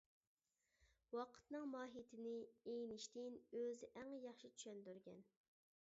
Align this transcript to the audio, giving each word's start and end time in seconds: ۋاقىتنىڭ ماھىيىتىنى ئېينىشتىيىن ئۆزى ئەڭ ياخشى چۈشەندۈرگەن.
ۋاقىتنىڭ 1.15 1.67
ماھىيىتىنى 1.73 2.33
ئېينىشتىيىن 2.71 3.39
ئۆزى 3.61 3.91
ئەڭ 3.93 4.19
ياخشى 4.27 4.55
چۈشەندۈرگەن. 4.55 5.25